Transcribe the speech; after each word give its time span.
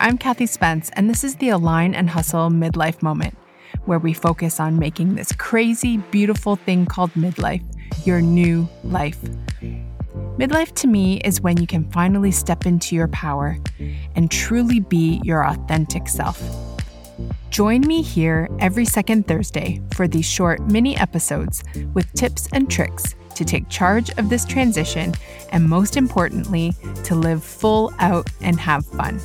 I'm 0.00 0.16
Kathy 0.16 0.46
Spence, 0.46 0.90
and 0.92 1.10
this 1.10 1.24
is 1.24 1.34
the 1.36 1.48
Align 1.48 1.92
and 1.92 2.08
Hustle 2.08 2.50
Midlife 2.50 3.02
Moment, 3.02 3.36
where 3.84 3.98
we 3.98 4.12
focus 4.12 4.60
on 4.60 4.78
making 4.78 5.16
this 5.16 5.32
crazy, 5.32 5.96
beautiful 5.96 6.54
thing 6.54 6.86
called 6.86 7.10
midlife 7.14 7.64
your 8.06 8.20
new 8.20 8.68
life. 8.84 9.18
Midlife 10.36 10.72
to 10.76 10.86
me 10.86 11.18
is 11.22 11.40
when 11.40 11.56
you 11.60 11.66
can 11.66 11.90
finally 11.90 12.30
step 12.30 12.64
into 12.64 12.94
your 12.94 13.08
power 13.08 13.58
and 14.14 14.30
truly 14.30 14.78
be 14.78 15.20
your 15.24 15.44
authentic 15.44 16.06
self. 16.06 16.40
Join 17.50 17.80
me 17.80 18.00
here 18.00 18.48
every 18.60 18.84
second 18.84 19.26
Thursday 19.26 19.82
for 19.94 20.06
these 20.06 20.26
short 20.26 20.60
mini 20.70 20.96
episodes 20.96 21.64
with 21.92 22.12
tips 22.12 22.48
and 22.52 22.70
tricks 22.70 23.16
to 23.34 23.44
take 23.44 23.68
charge 23.68 24.10
of 24.10 24.28
this 24.28 24.44
transition 24.44 25.12
and, 25.50 25.68
most 25.68 25.96
importantly, 25.96 26.72
to 27.02 27.16
live 27.16 27.42
full 27.42 27.92
out 27.98 28.30
and 28.40 28.60
have 28.60 28.86
fun. 28.86 29.20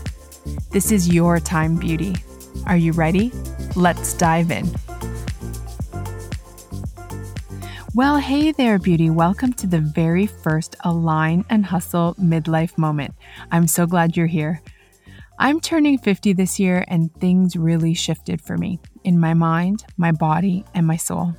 This 0.74 0.92
is 0.92 1.08
your 1.08 1.40
time, 1.40 1.76
beauty. 1.76 2.16
Are 2.66 2.76
you 2.76 2.94
ready? 2.94 3.32
Let's 3.76 4.16
dive 4.16 4.50
in. 4.50 4.68
Well, 7.94 8.18
hey 8.18 8.52
there, 8.52 8.80
beauty. 8.80 9.12
Welcome 9.12 9.54
to 9.54 9.68
the 9.68 9.82
very 9.82 10.26
first 10.26 10.76
Align 10.84 11.46
and 11.48 11.64
Hustle 11.64 12.16
midlife 12.16 12.76
moment. 12.76 13.14
I'm 13.52 13.68
so 13.68 13.86
glad 13.86 14.18
you're 14.18 14.26
here. 14.26 14.64
I'm 15.38 15.60
turning 15.60 16.00
50 16.00 16.34
this 16.34 16.60
year, 16.60 16.84
and 16.88 17.14
things 17.18 17.56
really 17.56 17.94
shifted 17.94 18.42
for 18.42 18.58
me 18.58 18.80
in 19.04 19.20
my 19.20 19.36
mind, 19.36 19.86
my 19.96 20.12
body, 20.12 20.66
and 20.74 20.88
my 20.88 20.98
soul. 20.98 21.36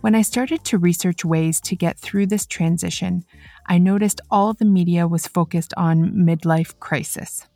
When 0.00 0.14
I 0.14 0.22
started 0.22 0.64
to 0.64 0.78
research 0.78 1.26
ways 1.26 1.60
to 1.60 1.76
get 1.76 1.98
through 1.98 2.28
this 2.28 2.46
transition, 2.46 3.26
I 3.66 3.76
noticed 3.76 4.22
all 4.30 4.54
the 4.54 4.64
media 4.64 5.06
was 5.06 5.26
focused 5.26 5.74
on 5.76 6.12
midlife 6.12 6.78
crisis. 6.78 7.46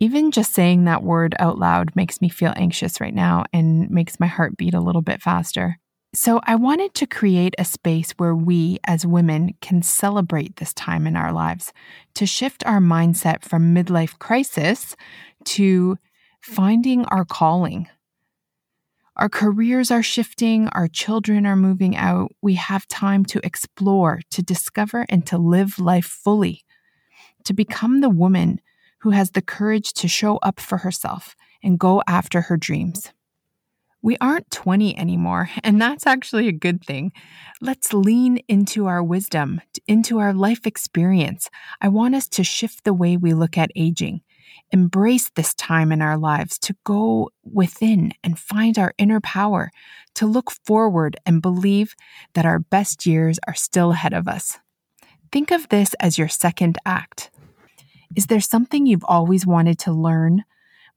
Even 0.00 0.30
just 0.30 0.52
saying 0.52 0.84
that 0.84 1.02
word 1.02 1.34
out 1.40 1.58
loud 1.58 1.94
makes 1.96 2.20
me 2.20 2.28
feel 2.28 2.52
anxious 2.56 3.00
right 3.00 3.14
now 3.14 3.44
and 3.52 3.90
makes 3.90 4.20
my 4.20 4.28
heart 4.28 4.56
beat 4.56 4.74
a 4.74 4.80
little 4.80 5.02
bit 5.02 5.20
faster. 5.20 5.78
So, 6.14 6.40
I 6.44 6.54
wanted 6.54 6.94
to 6.94 7.06
create 7.06 7.54
a 7.58 7.66
space 7.66 8.12
where 8.12 8.34
we 8.34 8.78
as 8.84 9.04
women 9.04 9.54
can 9.60 9.82
celebrate 9.82 10.56
this 10.56 10.72
time 10.72 11.06
in 11.06 11.16
our 11.16 11.32
lives, 11.32 11.72
to 12.14 12.24
shift 12.24 12.64
our 12.64 12.80
mindset 12.80 13.42
from 13.42 13.74
midlife 13.74 14.18
crisis 14.18 14.96
to 15.44 15.98
finding 16.40 17.04
our 17.06 17.26
calling. 17.26 17.88
Our 19.16 19.28
careers 19.28 19.90
are 19.90 20.02
shifting, 20.02 20.68
our 20.68 20.88
children 20.88 21.44
are 21.44 21.56
moving 21.56 21.96
out. 21.96 22.32
We 22.40 22.54
have 22.54 22.86
time 22.88 23.24
to 23.26 23.40
explore, 23.44 24.20
to 24.30 24.42
discover, 24.42 25.04
and 25.08 25.26
to 25.26 25.36
live 25.36 25.78
life 25.78 26.06
fully, 26.06 26.64
to 27.44 27.52
become 27.52 28.00
the 28.00 28.08
woman 28.08 28.60
who 29.00 29.10
has 29.10 29.30
the 29.30 29.42
courage 29.42 29.92
to 29.94 30.08
show 30.08 30.36
up 30.38 30.60
for 30.60 30.78
herself 30.78 31.36
and 31.62 31.78
go 31.78 32.02
after 32.06 32.42
her 32.42 32.56
dreams. 32.56 33.12
We 34.00 34.16
aren't 34.20 34.50
20 34.52 34.96
anymore, 34.96 35.50
and 35.64 35.82
that's 35.82 36.06
actually 36.06 36.46
a 36.46 36.52
good 36.52 36.84
thing. 36.84 37.12
Let's 37.60 37.92
lean 37.92 38.38
into 38.46 38.86
our 38.86 39.02
wisdom, 39.02 39.60
into 39.88 40.20
our 40.20 40.32
life 40.32 40.66
experience. 40.68 41.50
I 41.80 41.88
want 41.88 42.14
us 42.14 42.28
to 42.28 42.44
shift 42.44 42.84
the 42.84 42.94
way 42.94 43.16
we 43.16 43.34
look 43.34 43.58
at 43.58 43.72
aging, 43.74 44.20
embrace 44.70 45.30
this 45.34 45.52
time 45.54 45.90
in 45.90 46.00
our 46.00 46.16
lives, 46.16 46.60
to 46.60 46.76
go 46.84 47.30
within 47.42 48.12
and 48.22 48.38
find 48.38 48.78
our 48.78 48.94
inner 48.98 49.20
power, 49.20 49.72
to 50.14 50.26
look 50.26 50.52
forward 50.64 51.16
and 51.26 51.42
believe 51.42 51.96
that 52.34 52.46
our 52.46 52.60
best 52.60 53.04
years 53.04 53.40
are 53.48 53.54
still 53.54 53.90
ahead 53.90 54.12
of 54.12 54.28
us. 54.28 54.58
Think 55.32 55.50
of 55.50 55.68
this 55.70 55.94
as 55.94 56.18
your 56.18 56.28
second 56.28 56.78
act. 56.86 57.32
Is 58.16 58.26
there 58.26 58.40
something 58.40 58.86
you've 58.86 59.04
always 59.04 59.46
wanted 59.46 59.78
to 59.80 59.92
learn, 59.92 60.44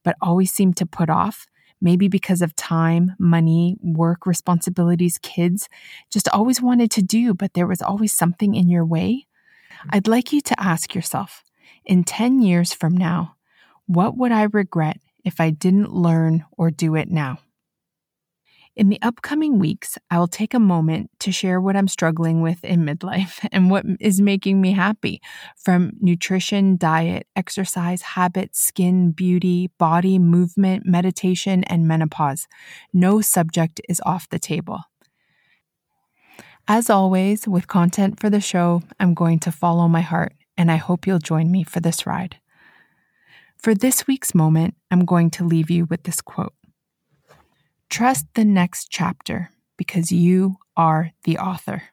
but 0.04 0.16
always 0.22 0.52
seemed 0.52 0.78
to 0.78 0.86
put 0.86 1.10
off? 1.10 1.48
maybe 1.82 2.08
because 2.08 2.42
of 2.42 2.56
time, 2.56 3.16
money, 3.18 3.76
work 3.82 4.26
responsibilities, 4.26 5.18
kids, 5.22 5.68
just 6.12 6.30
always 6.30 6.62
wanted 6.62 6.92
to 6.92 7.02
do, 7.02 7.34
but 7.34 7.54
there 7.54 7.68
was 7.68 7.82
always 7.82 8.14
something 8.14 8.54
in 8.54 8.70
your 8.70 8.86
way? 8.86 9.26
Mm-hmm. 9.80 9.90
I'd 9.94 10.08
like 10.08 10.32
you 10.32 10.42
to 10.42 10.60
ask 10.60 10.94
yourself 10.94 11.44
in 11.84 12.04
10 12.04 12.42
years 12.42 12.72
from 12.72 12.96
now, 12.96 13.36
what 13.88 14.16
would 14.16 14.32
I 14.32 14.44
regret 14.44 15.02
if 15.26 15.42
I 15.42 15.50
didn't 15.50 15.92
learn 15.92 16.46
or 16.52 16.70
do 16.70 16.96
it 16.96 17.10
now? 17.10 17.40
In 18.74 18.88
the 18.88 19.02
upcoming 19.02 19.60
weeks, 19.60 19.98
I 20.10 20.18
will 20.18 20.30
take 20.30 20.54
a 20.54 20.60
moment 20.60 21.12
to 21.20 21.32
share 21.32 21.60
what 21.60 21.76
I'm 21.76 21.90
struggling 21.90 22.42
with 22.42 22.64
in 22.64 22.86
midlife 22.86 23.46
and 23.52 23.70
what 23.70 23.86
is 24.00 24.22
making 24.22 24.62
me 24.62 24.72
happy 24.72 25.22
from 25.58 25.92
nutrition, 26.00 26.78
diet, 26.78 27.28
exercise, 27.36 28.02
habits, 28.02 28.62
skin, 28.62 29.12
beauty, 29.12 29.70
body, 29.78 30.18
movement, 30.20 30.86
meditation, 30.86 31.66
and 31.66 31.86
menopause. 31.86 32.48
No 32.94 33.20
subject 33.20 33.82
is 33.90 34.02
off 34.06 34.30
the 34.30 34.40
table. 34.40 34.80
As 36.68 36.90
always, 36.90 37.48
with 37.48 37.68
content 37.68 38.20
for 38.22 38.30
the 38.30 38.40
show, 38.40 38.84
I'm 39.00 39.14
going 39.14 39.40
to 39.40 39.52
follow 39.52 39.90
my 39.90 40.02
heart, 40.02 40.34
and 40.56 40.72
I 40.72 40.78
hope 40.78 41.06
you'll 41.06 41.20
join 41.20 41.52
me 41.52 41.66
for 41.66 41.82
this 41.82 42.06
ride. 42.06 42.38
For 43.58 43.76
this 43.76 44.08
week's 44.08 44.34
moment, 44.34 44.76
I'm 44.90 45.04
going 45.04 45.30
to 45.32 45.44
leave 45.44 45.70
you 45.70 45.86
with 45.86 46.04
this 46.04 46.22
quote 46.22 46.54
Trust 47.92 48.26
the 48.36 48.46
next 48.46 48.88
chapter 48.90 49.50
because 49.78 50.14
you 50.14 50.56
are 50.78 51.12
the 51.26 51.38
author. 51.38 51.84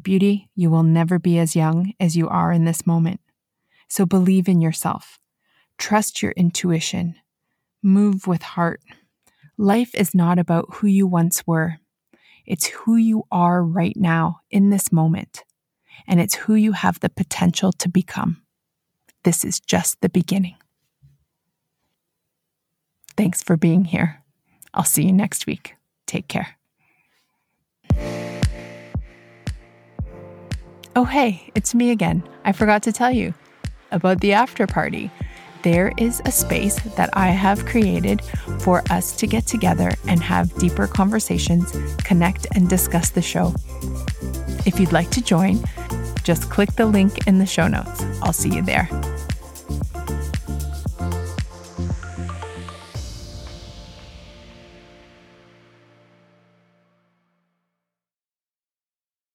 Beauty, 0.00 0.48
you 0.54 0.70
will 0.70 0.84
never 0.84 1.18
be 1.18 1.36
as 1.36 1.56
young 1.56 1.94
as 1.98 2.16
you 2.16 2.28
are 2.28 2.52
in 2.52 2.64
this 2.64 2.86
moment. 2.86 3.18
So 3.88 4.06
believe 4.06 4.46
in 4.46 4.60
yourself. 4.60 5.18
Trust 5.78 6.22
your 6.22 6.30
intuition. 6.36 7.16
Move 7.82 8.28
with 8.28 8.42
heart. 8.42 8.80
Life 9.58 9.92
is 9.96 10.14
not 10.14 10.38
about 10.38 10.74
who 10.74 10.86
you 10.86 11.08
once 11.08 11.44
were. 11.44 11.78
It's 12.46 12.68
who 12.68 12.94
you 12.94 13.24
are 13.32 13.64
right 13.64 13.96
now 13.96 14.42
in 14.48 14.70
this 14.70 14.92
moment. 14.92 15.42
And 16.06 16.20
it's 16.20 16.36
who 16.36 16.54
you 16.54 16.70
have 16.70 17.00
the 17.00 17.10
potential 17.10 17.72
to 17.72 17.88
become. 17.88 18.42
This 19.24 19.44
is 19.44 19.58
just 19.58 20.00
the 20.02 20.08
beginning. 20.08 20.54
Thanks 23.16 23.42
for 23.42 23.56
being 23.56 23.86
here. 23.86 24.22
I'll 24.76 24.84
see 24.84 25.04
you 25.04 25.12
next 25.12 25.46
week. 25.46 25.74
Take 26.06 26.28
care. 26.28 26.56
Oh, 30.94 31.04
hey, 31.04 31.50
it's 31.54 31.74
me 31.74 31.90
again. 31.90 32.22
I 32.44 32.52
forgot 32.52 32.82
to 32.84 32.92
tell 32.92 33.10
you 33.10 33.34
about 33.90 34.20
the 34.20 34.32
after 34.32 34.66
party. 34.66 35.10
There 35.62 35.92
is 35.96 36.22
a 36.24 36.30
space 36.30 36.78
that 36.96 37.10
I 37.12 37.28
have 37.28 37.66
created 37.66 38.22
for 38.60 38.82
us 38.90 39.16
to 39.16 39.26
get 39.26 39.46
together 39.46 39.90
and 40.06 40.22
have 40.22 40.54
deeper 40.58 40.86
conversations, 40.86 41.72
connect, 42.04 42.46
and 42.54 42.68
discuss 42.68 43.10
the 43.10 43.22
show. 43.22 43.52
If 44.64 44.78
you'd 44.78 44.92
like 44.92 45.10
to 45.10 45.22
join, 45.22 45.58
just 46.22 46.50
click 46.50 46.72
the 46.72 46.86
link 46.86 47.26
in 47.26 47.38
the 47.38 47.46
show 47.46 47.66
notes. 47.66 48.04
I'll 48.22 48.32
see 48.32 48.54
you 48.54 48.62
there. 48.62 48.88